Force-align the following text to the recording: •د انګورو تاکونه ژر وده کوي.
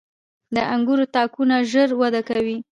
•د 0.55 0.57
انګورو 0.73 1.05
تاکونه 1.15 1.55
ژر 1.71 1.89
وده 2.01 2.21
کوي. 2.29 2.57